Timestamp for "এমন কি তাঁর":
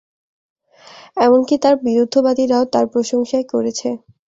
1.17-1.75